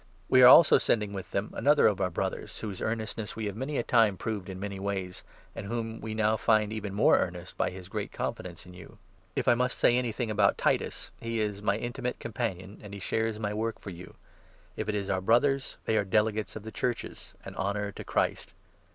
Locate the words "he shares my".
12.95-13.53